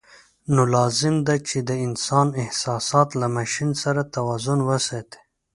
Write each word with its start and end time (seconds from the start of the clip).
نو 0.53 0.61
لازم 0.75 1.15
ده 1.27 1.35
چې 1.47 1.57
د 1.69 1.71
انسان 1.85 2.27
احساسات 2.43 3.09
له 3.21 3.27
ماشین 3.37 3.69
سره 3.83 4.01
توازن 4.15 4.59
وساتي. 4.69 5.21